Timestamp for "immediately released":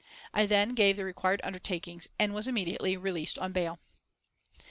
2.47-3.37